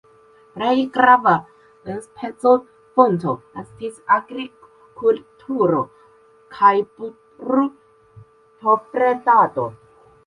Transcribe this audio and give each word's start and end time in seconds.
Plej 0.53 0.77
grava 0.93 1.31
enspezofonto 1.95 3.35
estis 3.63 3.99
agrikulturo 4.17 5.83
kaj 6.57 6.73
brutobredado. 7.03 9.69